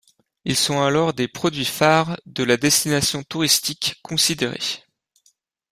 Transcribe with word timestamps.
Ils 0.45 0.55
sont 0.55 0.81
alors 0.81 1.13
des 1.13 1.27
produits-phares 1.27 2.19
de 2.25 2.43
la 2.43 2.57
destination 2.57 3.21
touristique 3.21 3.97
considérée. 4.01 4.83